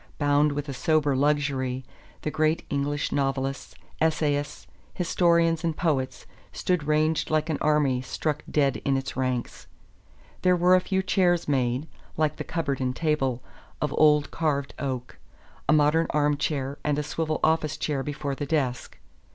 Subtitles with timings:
[0.17, 1.85] Bound with a sober luxury,
[2.23, 8.77] the great English novelists, essayists, historians and poets stood ranged like an army struck dead
[8.77, 9.67] in its ranks.
[10.41, 11.87] There were a few chairs made,
[12.17, 13.43] like the cupboard and table,
[13.79, 15.19] of old carved oak;
[15.69, 18.97] a modern arm chair and a swivel office chair before the desk.